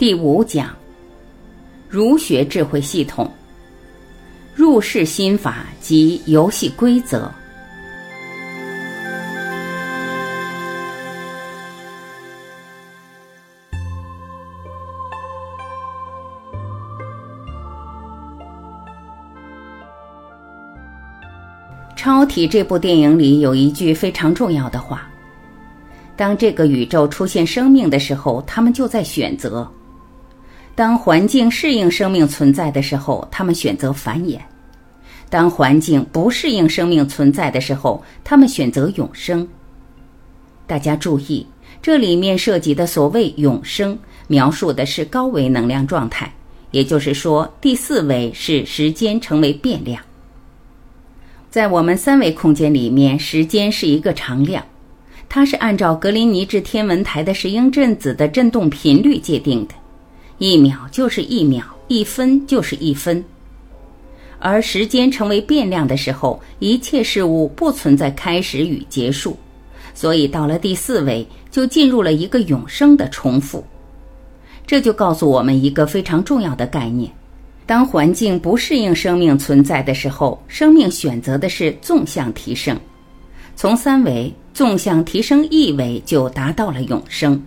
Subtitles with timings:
[0.00, 0.74] 第五讲，
[1.86, 3.30] 儒学智慧系统，
[4.54, 7.30] 入世心法及游戏规则。
[21.94, 25.06] 超体这部电影里有一句非常重要的话：
[26.16, 29.70] 当这个宇宙出现生命的时候，他们就在选择。
[30.80, 34.38] 当环境适应生命存在的时候，他们选择繁衍；
[35.28, 39.46] 当环境不适应生命存在的时候，他们选择永生。
[40.66, 41.46] 大家注意，
[41.82, 46.32] 这里面涉及的所谓永生，描述的是高维能量状态，
[46.70, 50.02] 也就是说，第四维是时间成为变量。
[51.50, 54.64] 在我们三维空间里面，时间是一个常量，
[55.28, 59.74] 它是按照格林尼治天文台的石英振子的振动频率界定的。
[60.40, 63.22] 一秒就是一秒，一分就是一分。
[64.38, 69.36] 而时间成为变量的时候，一切事物不存在开始与结束，
[69.94, 73.62] 所以到了第四维，就进入了一个永生的重复。
[74.66, 77.12] 这就告诉我们一个非常重要的概念：
[77.66, 82.80] 当环境不适应生命存在的时候，生命选择的是纵向提升，
[83.54, 87.38] 从三维纵向提升一维，就达到了永生。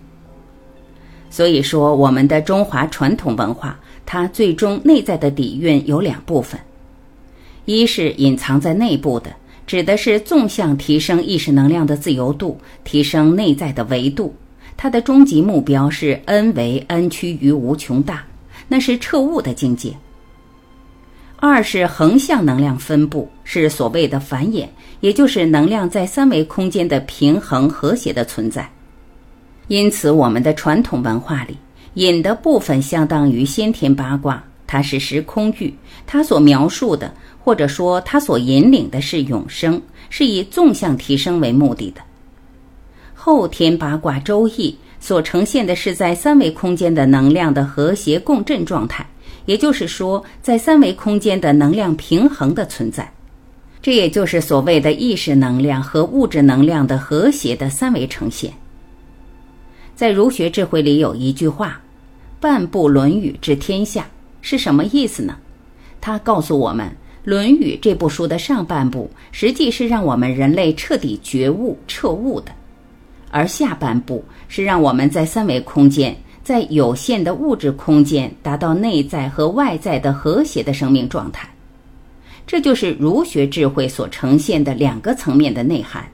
[1.34, 6.60] 所以说，我们的中华传统文化，它最终内在的底蕴有两部分：
[7.64, 9.34] 一是隐藏在内部的，
[9.66, 14.32] 指的是纵向提升意识能量的自由度，提升内在的维度，
[14.76, 18.24] 它的终极目标是 n 为 n 趋于无穷大，
[18.68, 19.90] 那是彻悟的境界；
[21.40, 24.68] 二是横向能量分布，是所谓的繁衍，
[25.00, 28.70] 也就是能量在三维空间的平衡和谐的存在。
[29.68, 31.56] 因此，我们的传统文化里，
[31.94, 35.72] 引的部分相当于先天八卦，它是时空域，
[36.06, 37.12] 它所描述的
[37.42, 39.80] 或者说它所引领的是永生，
[40.10, 42.00] 是以纵向提升为目的的。
[43.14, 49.06] 后天八卦周易所呈现的是在三维空间的能量的和谐共振状态，
[49.46, 53.10] 也就是说，在三维空间的能量平衡的存在，
[53.80, 58.52] 这也就是所谓的意识能量和物质能量的和谐的三维呈现。
[59.94, 61.80] 在儒学智慧里有一句话
[62.40, 64.06] ：“半部《论语》治天下”，
[64.42, 65.36] 是什么意思呢？
[66.00, 66.86] 它告诉我们，
[67.22, 72.52] 《论语》这部书的上半部实际是让我们人类彻底觉悟、彻悟的，
[73.30, 81.48] 而下半部是让我们在三维空间、在有限的物质空间达到内在和外在的和谐的生命状态。
[82.46, 86.04] 这就是儒学智慧所呈现的两个层面的内涵。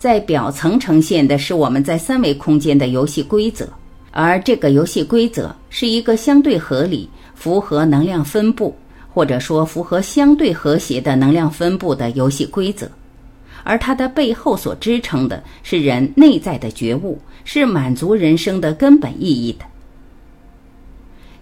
[0.00, 3.68] 在表层呈现的是我们在三维空间的游戏规则，
[4.12, 8.74] 而这个游戏规则是一个相对合理、符合能量分布，
[9.12, 12.90] 或者说符合相对和谐的能量分布的游戏规则，
[13.62, 19.66] 而它的背后所支撑的是人内在的觉悟，是满足人生的根本意义的。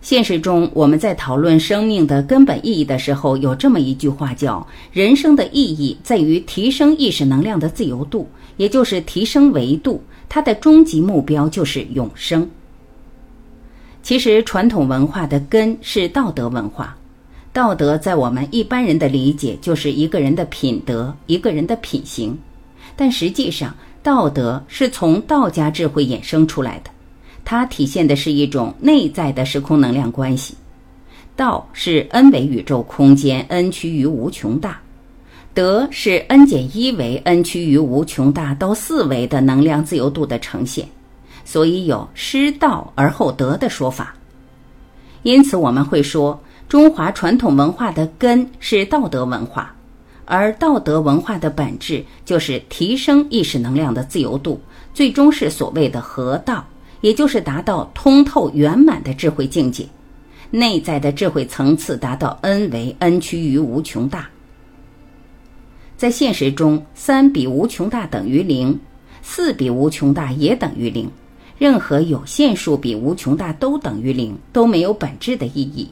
[0.00, 8.26] 现实中，我们在讨论生命的根本意义的时候，有这么一句话叫：“人生的意义在于提升意识能量的自由度，
[8.56, 10.02] 也就是提升维度。
[10.28, 12.48] 它的终极目标就是永生。”
[14.02, 16.96] 其实，传统文化的根是道德文化，
[17.52, 22.38] 道德在我们一般人的理解就是一个人的品德、一个人的品行，
[22.94, 26.90] 但实际上，道德是从道家智慧衍生出来的。
[27.50, 30.54] 它体现的是一种内在的时空能量关系。
[31.34, 34.78] 道是 n 维宇宙空间 n 趋于无穷大，
[35.54, 40.86] 德是 n 减一维 n 趋于无穷大到四维的能量自由度的呈现，
[41.42, 44.14] 所以有失道而后德的说法。
[45.22, 46.38] 因此，我们会说
[46.68, 49.74] 中华传统文化的根是道德文化，
[50.26, 54.60] 而道德文化的本质就是提升意识能量的自由度，
[54.92, 56.62] 最终是所谓的合道。
[57.00, 59.86] 也就是达到通透圆满的智慧境界，
[60.50, 64.28] 内在的智慧层次达到 n 为 n 趋于无穷大。
[65.96, 68.78] 在现实中，三比无穷大等于零，
[69.22, 71.10] 四比无穷大也等于零，
[71.58, 75.88] 任何有限数比无穷大都等于零，都没有本质的意义。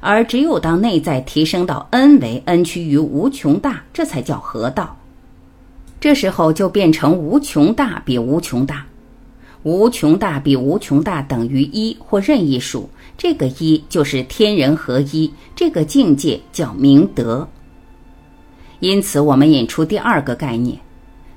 [0.00, 4.94] 而只有当内在提升到 n 为 n 趋于无穷大，这才叫合道。
[6.00, 8.84] 这时候就变成无穷大比无穷大。
[9.64, 17.48] 无穷大比无穷大等于一或任意数，这个一就是天人合一，这个境界叫明德。
[18.80, 20.78] 因此，我们引出第二个概念，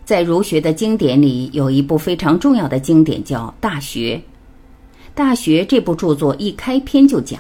[0.03, 4.15] 在儒学的经典里，有一部非常重要的经典叫《大学》。
[5.15, 7.39] 《大学》这部著作一开篇就讲：“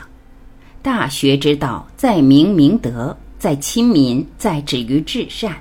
[0.81, 5.53] 大学之道，在明明德，在亲民，在止于至善。”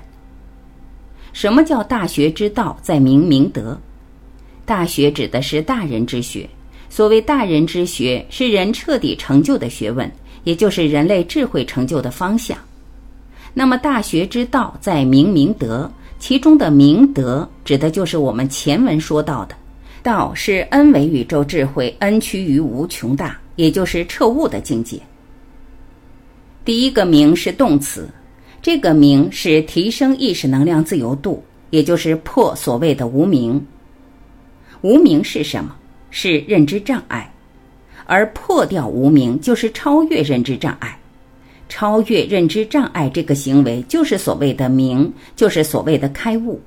[1.33, 3.77] 什么叫大学之道，在明明德？
[4.67, 6.47] 大学指的是大人之学。
[6.89, 10.11] 所谓大人之学，是人彻底成就的学问，
[10.43, 12.57] 也就是人类智慧成就的方向。
[13.53, 19.55] 那么，大学之道在明明德，其中的明德，指的就是我们前文说到的。
[20.03, 24.99] 道是恩为宇宙智慧，恩趋于无穷大，也就是彻悟的境界。
[26.65, 28.09] 第一个明是动词，
[28.61, 33.65] 这个明是提升意识能量自由度，也就是破所谓的无明。
[34.81, 35.75] 无明是什么？
[36.09, 37.31] 是认知障碍，
[38.05, 40.97] 而破掉无明就是超越认知障碍。
[41.69, 46.61] 超越认知障碍这个行为，就是所谓的明，就是所谓的开悟。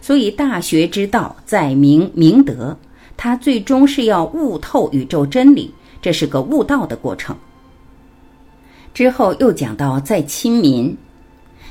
[0.00, 2.76] 所以，大学之道在明明德，
[3.16, 7.36] 它最终是要悟透宇宙真理，这是个悟道的过程。
[8.94, 10.96] 之后又讲到在亲民，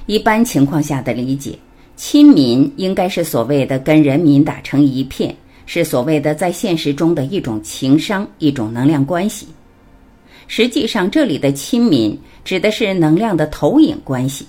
[0.05, 1.57] 一般情况下的理解，
[1.95, 5.33] 亲民应该是所谓的跟人民打成一片，
[5.65, 9.47] 是所谓的在现实中的一种情商，一种能量关系。
[10.47, 14.45] 实际上，这里的亲民指的是能量的投影关系。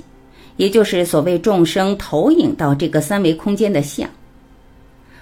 [0.56, 4.08] 也就是所谓众生投影到这个三维空间的相。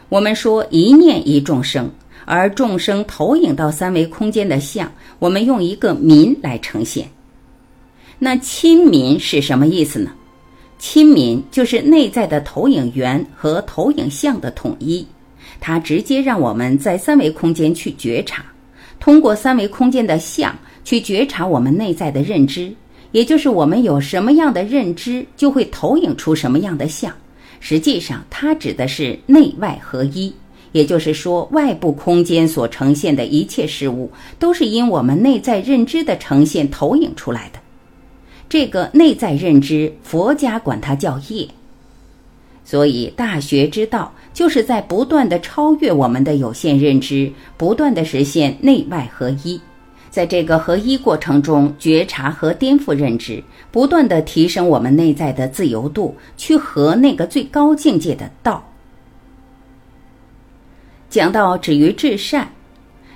[0.08, 1.90] 我们说一念一众生，
[2.24, 7.08] 而众生投影到三维空间的相，我们用一个民来呈现。
[8.20, 10.12] 那亲民是什么意思呢？
[10.78, 15.04] 亲民就是内在的投影源和投影像的统一，
[15.60, 18.44] 它直接让我们在三维空间去觉察，
[18.98, 22.72] 通过三维空间的像去觉察我们内在的认知。
[23.12, 27.12] 也就是我们有什么样的认知，就会投影出什么样的像。
[27.60, 30.34] 实际上，它指的是内外合一。
[30.72, 34.10] 也就是说，外部空间所呈现的一切事物，
[34.40, 37.60] 都是因我们内在认知的呈现投影出来的。
[38.48, 41.48] 这个内在认知，佛家管它叫业。
[42.64, 49.58] 所以，大学之道就是在不断的超越我们的有限认知，不断的实现内外合一。
[50.10, 58.62] 在这个合一过程中，觉察和颠覆认知，不断的提升我们内在的自由度，去和那个最高境界的道。
[61.08, 62.48] 讲到止于至善，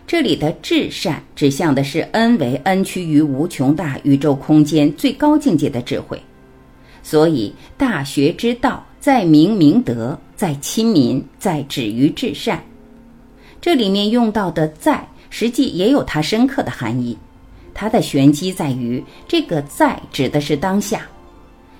[0.06, 6.20] 这里的至善指向的是恩为恩趋于无穷大宇宙空间最高境界的智慧。
[7.02, 12.62] 所以大学之道，在明明德，在亲民，在止于至善。
[13.60, 15.04] 这里面用到的在。
[15.30, 17.14] 实际也有它深刻的含义，
[17.74, 21.02] 它的玄机在于这个“在”指的是当下，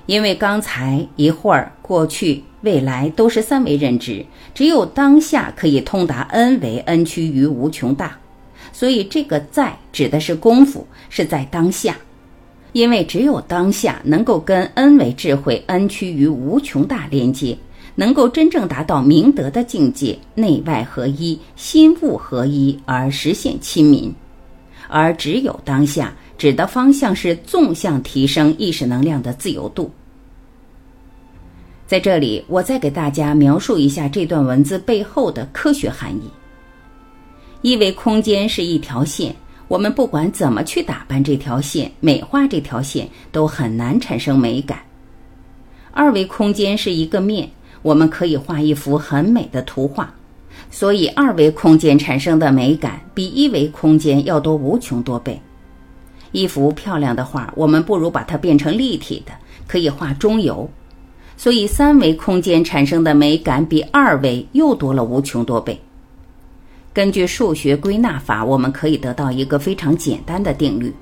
[0.05, 4.23] 因为刚才一会儿、过去、未来都是三维认知，
[4.55, 8.19] 只有当下可以通达 n 为 n 趋于无穷大，
[8.71, 11.97] 所以这个“在”指的是功夫是在当下，
[12.75, 17.57] 因为只有当下能够跟 n 为智慧 n 趋于无穷大连接。
[17.99, 24.15] 能够真正达到明德的境界，内外合一，心物合一，而实现亲民。
[24.89, 29.91] 而只有当下，指的方向是纵向提升意识能量的自由度。
[31.89, 36.31] 在这里，我再给大家描述一下这段文字背后的科学含义。
[37.63, 39.35] 一维空间是一条线，
[39.67, 44.79] 我们不管怎么去打扮这条线，美化这条线，都很难产生美感。
[45.91, 47.51] 二维空间是一个面。
[47.83, 50.13] 我们可以画一幅很美的图画，
[50.71, 55.41] 所以二维空间产生的美感比一维空间要多无穷多倍。
[56.33, 59.33] 一幅漂亮的画，我们不如把它变成立体的，
[59.67, 60.69] 可以画中游。
[61.37, 65.81] 所以三维空间产生的美感比二维又多了无穷多倍。
[66.93, 70.93] 根据数学归纳法，我们可以得到一个非常简单的定律：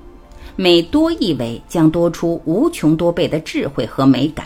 [0.55, 4.45] 每多一维，将多出无穷多倍的智慧和美感。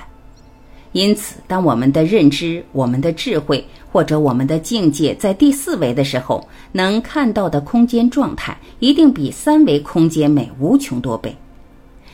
[0.93, 11.33] 因此，当我们的认知、我们的智慧或者我们的境界在第四维的时候，能看到的空间状态一定比三维空间美无穷多倍。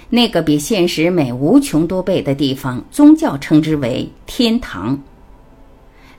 [0.09, 4.97] 那个比现实美无穷多倍的地方，宗教称之为天堂。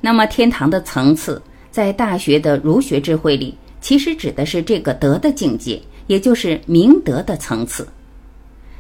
[0.01, 7.87] 那么，天堂的层次，在大学的儒学智慧里，其实指的是这个德的境界，也就是明德的层次。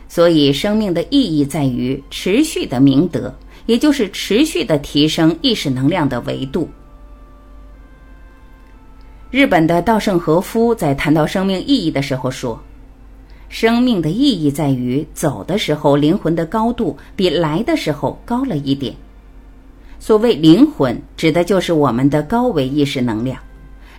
[0.08, 3.32] 所以，生命的意义在于持续的明德。
[3.68, 6.66] 也就是持续的提升意识能量的维度。
[9.30, 12.58] 日本的稻盛和夫在谈到生命意义的时候说
[13.50, 18.94] ：“生命的意义在于走的时候灵魂的高度比来的时候高了一点。
[20.00, 23.38] 所谓灵魂，指的就是我们的高维意识能量。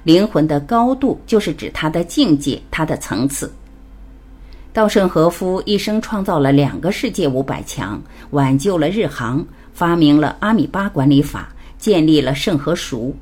[0.01, 3.53] 灵魂的高度就是指它的境界、它的层次。
[4.71, 13.13] 稻盛和夫一生创造了两个世界五百强，挽救了日航，发明了阿米巴管理法，建立了盛和熟。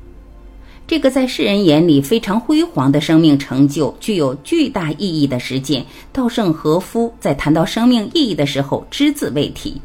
[0.86, 9.80] 这个在世人眼里非常辉煌的生命成就，具有巨大意义的实践，稻盛和夫在谈到生命意义的时候只字未提。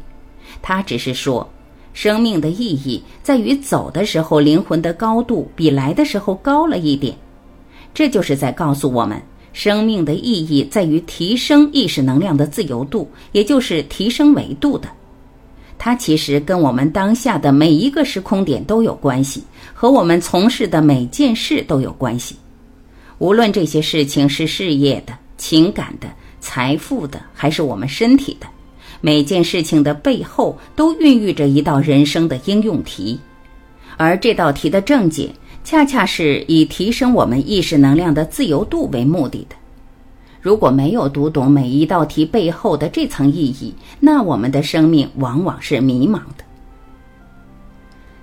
[0.62, 1.46] 他只是说，
[1.92, 7.14] 生命的意义在于走的时候灵魂的高度比来的时候高了一点。
[7.92, 9.20] 这就是在告诉我们。
[9.54, 14.88] 生命的意义在于提升意识能量的自由度，也就是提升维度的。
[15.78, 19.42] 它其实跟我们当下的每一个时空点都有关系，
[19.72, 22.36] 和我们从事的每件事都有关系。
[23.18, 26.08] 无论这些事情是事业的、情感的、
[26.40, 28.46] 财富的，还是我们身体的，
[29.00, 33.18] 每件事情的背后都孕育着一道人生的应用题，
[33.96, 35.30] 而这道题的正解。
[35.64, 39.56] 恰恰是以提升我们意识能量的自由度为目的的。
[40.42, 46.44] 如果没有读懂每一道题背后的这层意义，那我们的生命往往是迷茫的。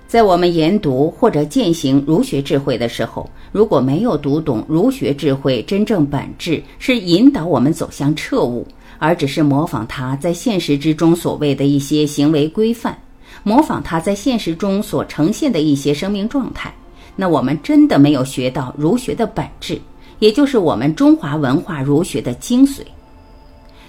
[0.06, 8.64] 在我们研读或者践行儒学智慧的时候，如果没有读懂儒学智慧真正本质是引导我们走向彻悟，
[9.00, 12.96] 而只是模仿他在现实之中所谓的一些行为规范，
[13.42, 16.72] 模仿他在现实中所呈现的一些生命状态。
[17.16, 19.80] 那我们真的没有学到儒学的本质，
[20.18, 22.80] 也就是我们中华文化儒学的精髓。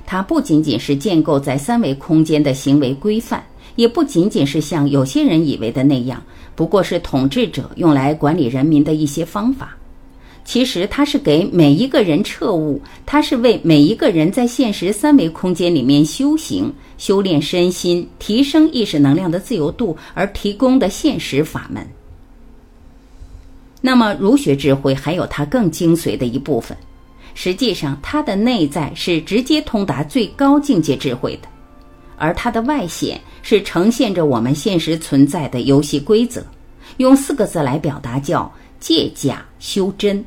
[0.06, 3.42] 它不仅仅是建构在三维空间的行为规范，
[3.76, 6.22] 也不仅仅是像有些人以为的那样，
[6.56, 9.78] 不过是统治者用来管理人民的一些方法。
[10.46, 21.88] 其实，它是给每一个人彻悟，它是为每一个人在现实三维空间里面修行、修炼身心、提升意识能量的自由度而提供的现实法门。
[23.86, 26.76] 那么，儒学智慧还有它更精髓的一部分，
[27.34, 31.50] 实际上它的内在是直接通达最高境界智慧的，
[32.18, 36.42] 而它的外显是呈现着我们现实存在的游戏规则。
[36.96, 38.50] 用四个字来表达，叫
[38.80, 40.24] 借假修真。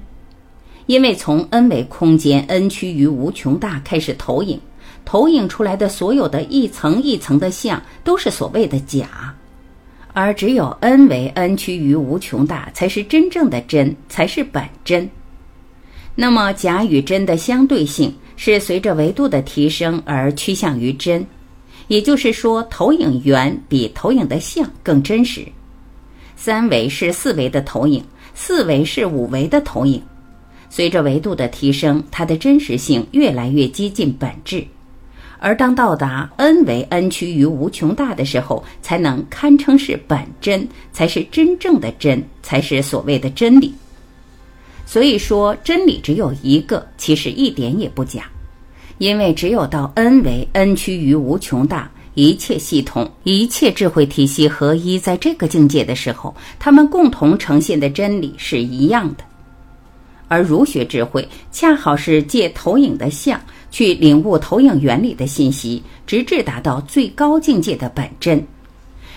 [0.85, 4.61] 因为从 n 维空间 n 趋于无穷大开始投影，
[5.07, 9.35] 投影出来的所有的一层一层的像，都是所谓的假。
[10.19, 15.07] 而只有 n 为 n 趋于无穷大，才是真正的真，才是本真。
[16.15, 21.23] 那么假与真的相对性是随着维度的提升而趋向于真，
[21.89, 25.45] 也就是说，投影源比投影的像更真实。
[26.35, 28.03] 三维是四维的投影，
[28.35, 30.03] 四维是五维的投影。
[30.71, 34.67] 随着维度的提升，它的真实性越来越接近本质。
[35.39, 43.75] 而当到达 n 为 n 趋于无穷大的时候，才能堪称是本真，才是真正的真，才是所谓的真理。
[44.87, 48.25] 所以说，真理只有一个，其实一点也不假。
[48.99, 59.25] 因为只有到 n 为 n 趋于无穷大，一切系统、一切智慧体系合一，在这个境界的时候，他们共同呈现的真理是一样的。
[60.29, 63.41] 而儒学智慧恰好是借投影的像。
[63.77, 68.43] 去领悟投影原理的信息，直至达到最高境界的本真，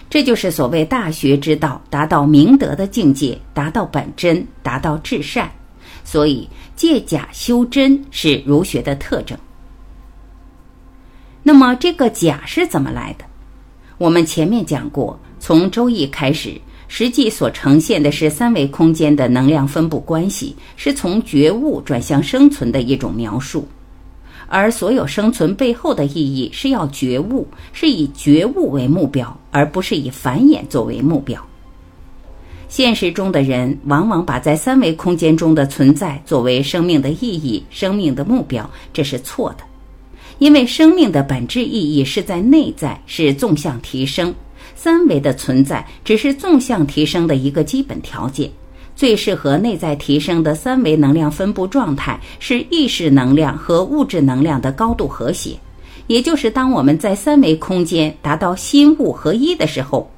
[0.10, 5.50] 这就是所谓大学之道，达到明德的境界，达到本真，达到至善。
[6.04, 9.38] 所以借假修真是儒学的特征。
[11.42, 13.24] 那么这个假是怎么来的？
[13.98, 23.66] 我们前面讲过，从周易开始，实际所呈现的是三维空间的能量分布关系，是从觉悟转向生存的一种描述。
[24.50, 31.40] 而所有生存背后的意义是要觉悟，是以觉悟为目标，而不是以繁衍作为目标。
[32.68, 39.64] 现实中的人往往把在三维空间中的存在作为生命的意义、生命的目标，这是错的。
[40.38, 44.34] 因为生命的本质意义是在内在，是纵向提升，
[44.76, 48.50] 三维的存在只是纵向提升的一个基本条件。
[49.00, 55.58] 最适合内在提升的三维能量分布状态是意识能量和物质能量的高度和谐，
[56.08, 60.12] 也就是当我们在三维空间达到心物合一的时候，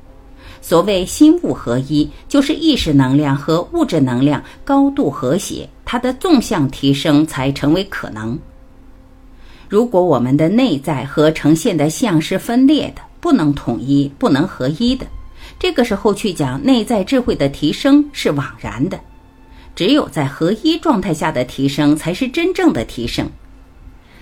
[0.63, 8.35] 所谓心物合一，就是意识能量和物质能量高度和谐，它的纵向提升才成为可能。
[9.69, 15.05] 如果我们的内在和呈现的像是分裂的，不能统一，不能合一的。
[15.61, 18.99] 这个时候去讲内在智慧的提升是枉然的，
[19.75, 23.29] 只有在合一状态下的提升才是真正的提升。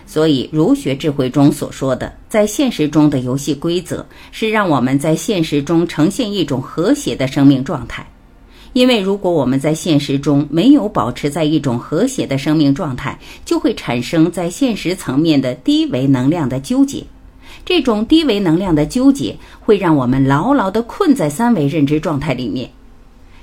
[0.05, 8.05] 所以，儒学智慧中所说的在现实中的游戏规则，是让我们在现实中呈现一种和谐的生命状态。
[8.74, 17.01] 因为如果我们在现实中没有保持在一种和谐的生命状态，就会产生在现实层面的低维能量的纠结。
[17.66, 22.70] 这种低维能量的纠结会让我们牢牢地困在三维认知状态里面。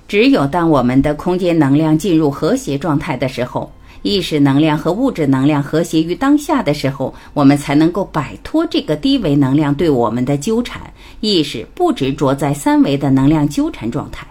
[0.09, 10.81] 只有当我们的空间能量进入和谐状态的时候，意识能量和物质能量和谐于当下的时候，我们才能够摆脱这个低维能量对我们的纠缠，
[11.21, 14.25] 意识不执着在三维的能量纠缠状态。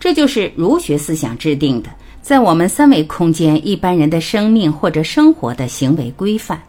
[0.00, 1.90] 这就是儒学思想制定的，
[2.22, 6.62] 在我们三维空间一般人的生命或者生活的行为规范。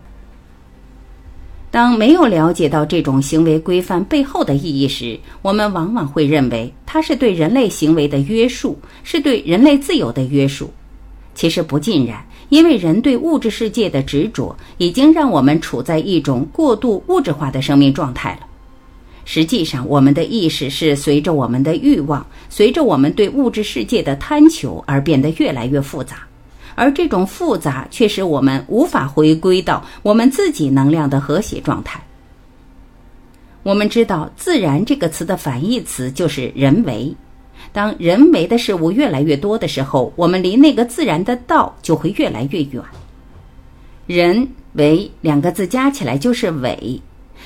[1.76, 10.72] 当没有了解到这种行为规范背后的意义时，我们往往会认为它是对人类行为的约束，是对人类自由的约束。
[11.34, 18.48] 其实不尽然，因为人对物质世界的执着，已经让我们处在一种过度物质化的生命状态了。
[19.26, 26.20] 实际上，我们的意识是随着我们的欲望，随着我们对物质世界的贪求而变得越来越复杂。
[26.76, 32.00] 而这种复杂却使我们无法回归到我们自己能量的和谐状态。
[33.64, 37.16] 我们知道“自然”这个词的反义词就是人为。
[37.72, 42.84] 当人为的事物越来越多的时候，我们离那个自然的道就会越来越远。
[44.06, 47.02] 人为两个字加起来就是伪，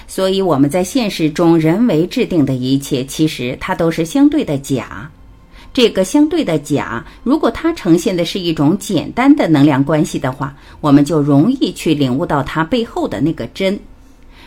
[0.08, 5.10] 所以我们在现实中人为制定的一切，其实它都是相对的假。
[5.72, 13.78] 这个相对的假，如果它呈现的是一种简单的能量关系的话，我们就容易去领悟到它背后的那个真；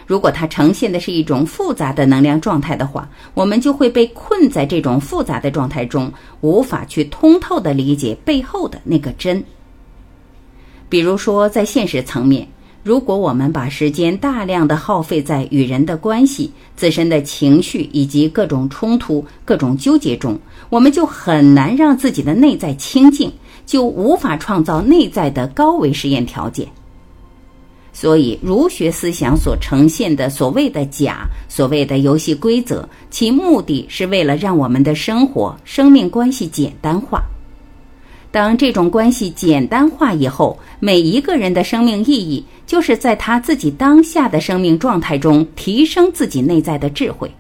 [0.07, 9.43] 如果它呈现的是一种复杂的能量状态的话，我们就会被困在这种复杂的状态中，无法去通透的理解背后的那个真。
[10.89, 12.47] 比如说，在现实层面。
[12.85, 20.37] 如果我们把时间大量的耗费在与人的关系、自身的情绪以及各种冲突、各种纠结中，
[20.69, 23.31] 我们就很难让自己的内在清净，
[23.65, 26.67] 就无法创造内在的高维实验条件。
[27.93, 37.23] 所以，儒学思想所呈现的所谓的假、所谓的游戏规则，其目的是为了让我们的生活、生命关系简单化。
[38.33, 47.31] 当这种关系简单化以后，每一个人的生命意义就是在他自己当下的生命状态中提升自己内在的智慧。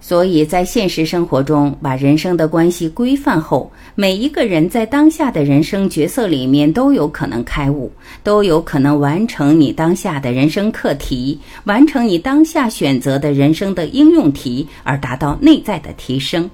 [0.00, 7.90] 所以在现实生活中，把人生的关系规范后，每一个人在当下的人生角色里面都有可能开悟，
[8.22, 16.48] 都有可能完成你当下的人生课题，完成你当下选择的人生的应用题，而达到内在的提升。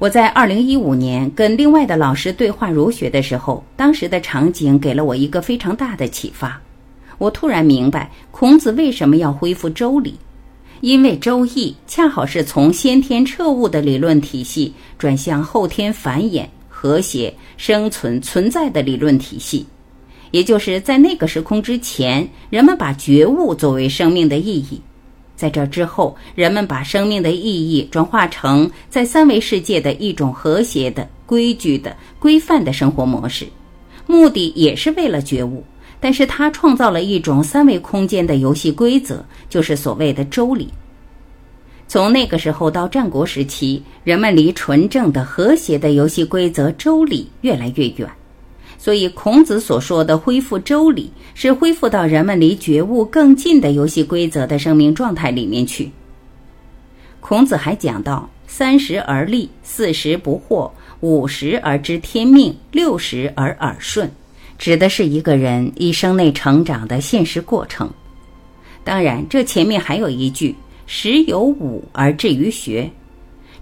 [0.00, 6.58] 我在二零一五年跟另外的老师对话儒学的时候，当时的场景给了我一个非常大的启发。
[7.18, 10.14] 我突然明白孔子为什么要恢复周礼，
[10.80, 19.66] 因为《周易》恰好是从先天彻悟的理论体系转向后天繁衍、和谐、生存、存在的理论体系，
[20.30, 24.80] 也就是在那个时空之前，人们把觉悟作为生命的意义。
[25.40, 33.46] 在这之后，人们把生命的意义转化成在三维世界的一种和谐的、规矩的、规范的生活模式，
[34.06, 35.64] 目的也是为了觉悟。
[35.98, 40.68] 但是，他创造了一种三维空间的游戏规则，就是所谓的周礼。
[41.88, 48.06] 从那个时候到战国时期，人们离纯正的和谐的游戏规则周礼越来越远。
[48.82, 55.90] 所以，孔子所说的恢复周礼，是恢复到人们离觉悟更近的游戏规则的生命状态里面去。
[57.20, 64.10] 孔子还讲到：“三十而立，四十不惑，五十而知天命，六十而耳顺”，
[64.56, 67.86] 指的是一个人一生内成长的现实过程。
[68.82, 70.56] 当然，这前面还有一句
[70.88, 72.90] ：“十有五而志于学。”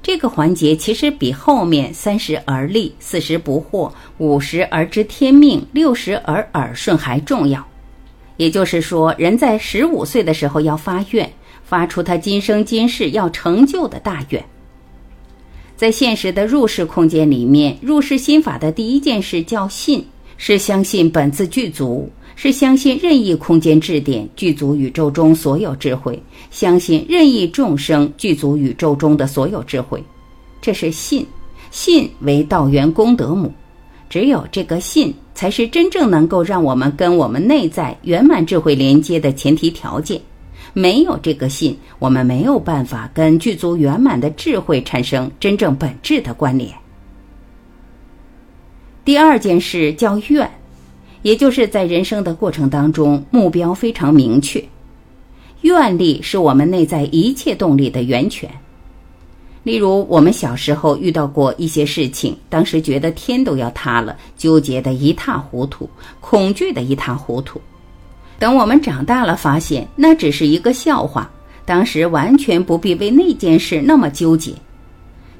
[0.08, 7.62] 这个环节其实比后面三十而立、四十不惑、五十而知天命、六十而耳顺还重要。
[8.38, 11.30] 也就是说，人在十五岁的时候要发愿，
[11.62, 14.42] 发出他今生今世要成就的大愿。
[15.76, 20.06] 在现实的入世空间里面，入世心法的第一件事叫信，
[20.38, 22.10] 是相信本自具足。
[22.40, 26.22] 是相信任意空间质点具足宇宙中所有智慧，
[26.52, 30.00] 相信任意众生具足宇宙中的所有智慧，
[30.62, 31.26] 这是信。
[31.72, 33.52] 信为道源功德母，
[34.08, 40.20] 只有这个信，才是真正能够让我们跟我们内在圆满智慧连接的前提条件。
[40.72, 46.72] 没有这个信，我们没有办法跟具足圆满的智慧产生真正本质的关联。
[49.04, 50.48] 第二件事叫愿。
[51.28, 54.64] 也就是在人生的过程当中，目标非常明确，
[55.60, 58.48] 愿力是我们内在一切动力的源泉。
[59.62, 65.86] 例如，我们小时候遇到过一些事情，当时觉得天都要塌了，纠结的一塌糊涂，
[66.18, 67.60] 恐惧的一塌糊涂。
[68.38, 71.30] 等我们长大了，发现那只是一个笑话，
[71.66, 74.54] 当时完全不必为那件事那么纠结。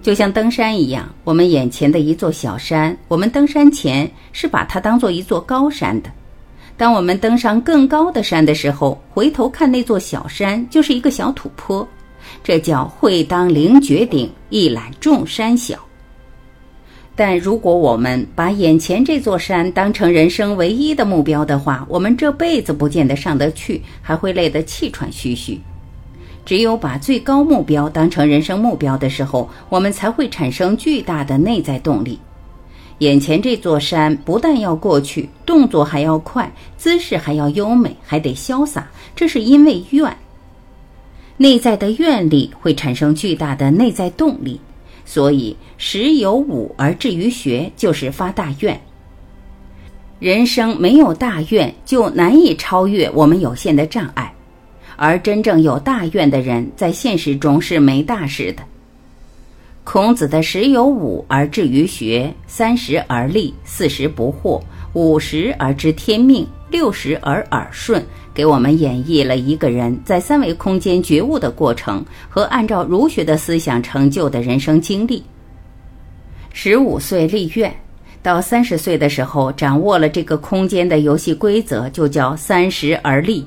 [0.01, 6.11] 就像登山一样，我们眼前的一座小山，我们登山前是把它当做一座高山的。
[6.77, 11.87] 当我们登上更高的山的时候，回头看那座小山，就是一个小土坡。
[12.45, 15.77] 这叫会当凌绝顶，一览众山小。
[17.17, 25.61] 但如果我们把眼前这座山当成人生唯一的目标的话，我们这辈子不见得上得去，还会累得气喘吁吁。
[26.49, 32.19] 只有把最高目标当成人生目标的时候，我们才会产生巨大的内在动力。
[33.01, 40.17] 眼前这座山不但要过去，动作还要快，姿势还要优美，还得潇洒，这是因为愿。
[41.37, 44.59] 内在的愿力会产生巨大的内在动力，
[45.05, 48.81] 所以时有五而志于学，就是发大愿。
[50.19, 54.33] 人生没有大愿，就难以超越我们有限的障碍，
[54.99, 58.63] 而真正有大愿的人，在现实中是没大事的。
[59.85, 64.61] 孔子的十有五而志于学，三十而立，四十不惑，
[64.95, 68.05] 五十而知天命，六十而耳顺。
[68.35, 75.23] 给我们演绎了一个人在三维空间觉悟的过程和按照儒学的思想成就的人生经历。
[76.53, 77.73] 十五岁立愿，
[78.23, 83.47] 到三十岁的时候掌握了这个空间的游戏规则，就叫三十而立。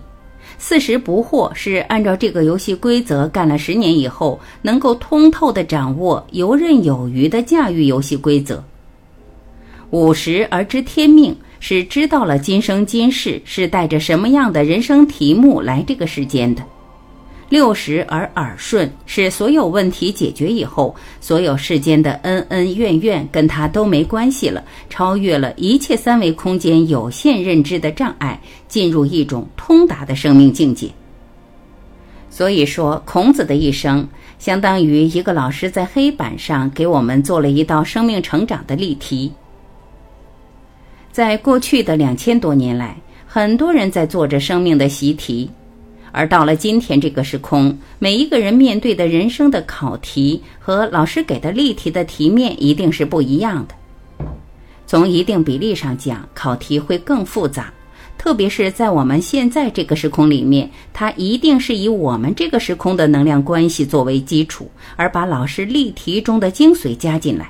[0.63, 8.63] 四十不惑是按照这个游戏规则干了十年以后，能够通透的掌握、游刃有余的驾驭游戏规则。
[9.89, 11.35] 五十而知天命。
[11.63, 16.63] 是知道了今生今世是带着什么样的人生题目来这个世间的。
[17.51, 30.89] 六十而耳顺，是所有问题解决以后，所有世间的恩恩怨怨跟他都没关系了，超越了一切三维空间有限认知的障碍，进入一种通达的生命境界。
[32.29, 34.07] 所以说，孔子的一生
[34.39, 39.29] 相当于一个老师在黑板上给我们做了一道生命成长的例题。
[41.11, 42.95] 在过去的两千多年来，
[43.27, 45.51] 很多人在做着生命的习题，
[46.11, 53.75] 而到了今天这个时空，每一个人面对的人生的考题和老师给的例题的题面一定是不一样的。
[54.85, 57.73] 从一定比例上讲，考题会更复杂，
[58.17, 67.49] 特别是在我们现在这个时空里面，它一定是以我们这个时空的能量关系作为基础，而把老师例题中的精髓加进来。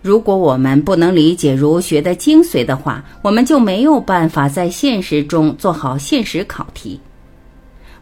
[0.00, 6.98] 如果我们不能理解儒学的精髓的话，我们就没有办法在现实中做好现实考题。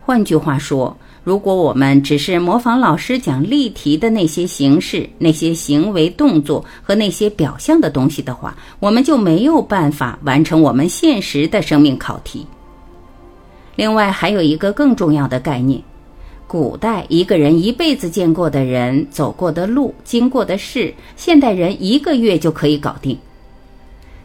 [0.04, 12.44] 换句话说，如果我们只是模仿老师讲例题的那些形式、那些行为动作和那些表象的东西的话，我们就没有办法完成我们现实的生命考题。
[13.76, 15.80] 另外，还有一个更重要的概念。
[16.48, 23.16] 古代一个人一辈子见过的人、走过的路、经过的事，现代人一个月就可以搞定。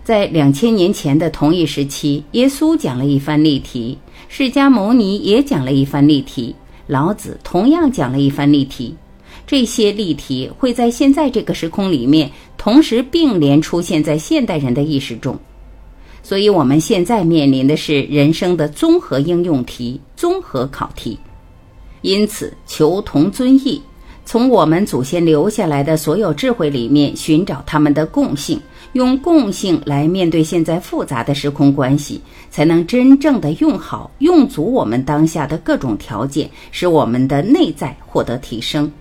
[0.04, 6.54] 在两千年前的同一时期，耶稣讲了一番例题，释迦牟尼也讲了一番例题，
[6.86, 8.96] 老子同样讲了一番例题。
[9.46, 15.40] 这些例题会在现在这个时空里面同时并联出现在现代人的意识中，
[16.22, 21.18] 所以我们现在面临的是人生的综合应用题、综合考题。
[22.02, 23.82] 因此，求同尊异，
[24.26, 28.60] 从我们祖先留下来的所有智慧里面寻找他们的共性，
[28.98, 38.92] 用共性来面对现在复杂的时空关系，才能真正的用好、用足我们当下的各种条件，使我们的内在获得提升。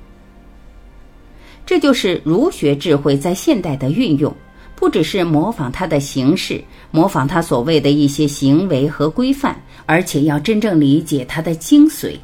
[1.65, 4.31] 这就是儒学智慧在现代的运用，
[4.75, 12.15] 不只是模仿它的形式，模仿它所谓的一些行为和规范，而且要真正理解它的精髓。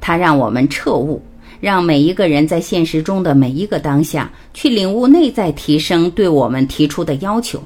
[0.00, 1.22] 它让我们彻悟，
[1.62, 7.62] 让每一个人在现实中的每一个当下去领悟内在提升对我们提出的要求。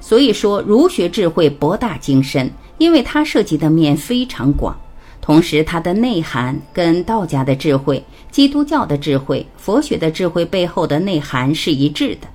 [0.00, 4.74] 所以说，儒学智慧博大精深，因为它涉及的面非常广，
[5.20, 12.26] 同时它的内涵跟道家的智慧、基督教的智慧、佛学的智慧背后的内涵是一致的。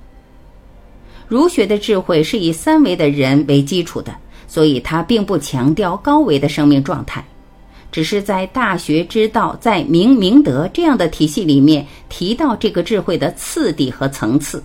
[1.26, 4.14] 儒学的智慧是以三维的人为基础的，
[4.46, 7.24] 所以它并不强调高维的生命状态。
[7.92, 14.64] 只是在大学之道，在明明德这样的体系里面提到这个智慧的次第和层次，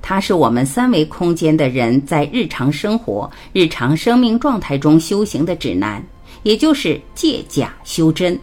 [0.00, 6.02] 它是我们三维空间的人在日常生活、日常生命状态中修行的指南，
[6.42, 8.36] 也就是借假修真。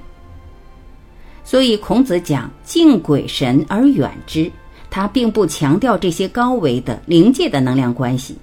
[1.43, 4.51] 所以孔子讲敬鬼神而远之，
[4.91, 8.37] 他并不强调这些高维的灵界的能量关系。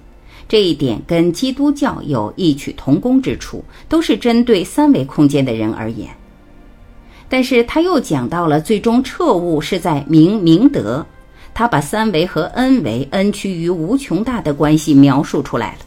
[0.47, 6.09] 这一点跟基督教有异曲同工之处，都是针对三维空间的人而言。
[7.27, 11.05] 但是他又讲到了最终彻悟是在明明德，
[11.53, 15.79] 他把三维和 n 维 n 趋于无穷大的关系描述出来了。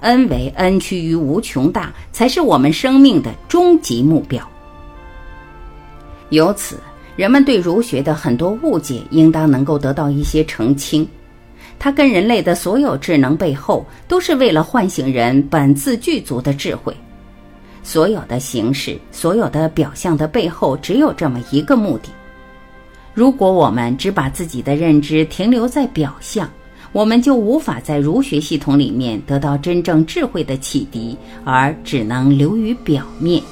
[0.00, 4.44] n 维 n 趋于无穷大才是我们生命的终极目标。
[6.30, 6.76] 由此，
[7.14, 11.08] 人们对儒学的很多误解应当能够得到一些澄清。
[11.84, 16.96] 它跟人类的所有智能背后，都是为了唤醒人本自具足的智慧。
[17.82, 22.08] 所有的形式，所有的表象的背后，只有这么一个目的。
[23.12, 26.48] 如果我们只把自己的认知停留在表象，
[26.92, 33.42] 我们就无法在儒学系统里面得到真正智慧的启迪，而只能流于表面。